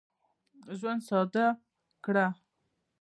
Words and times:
ژوند 0.77 1.01
ساده 1.07 1.45
کړه. 2.05 2.25